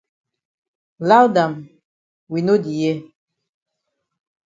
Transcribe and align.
Loud 1.09 1.35
am 1.43 1.53
we 2.31 2.39
no 2.45 2.53
di 2.63 2.71
hear. 2.79 2.97